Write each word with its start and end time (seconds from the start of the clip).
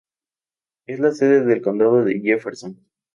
Es 0.87 0.99
la 0.99 1.11
sede 1.11 1.45
del 1.45 1.61
condado 1.61 2.03
de 2.03 2.19
Jefferson. 2.21 2.79